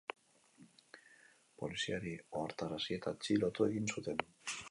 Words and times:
Poliziari 1.63 2.15
ohartarazi 2.39 2.99
eta 2.99 3.15
atxilotu 3.17 3.71
egin 3.71 3.95
zuten. 3.97 4.27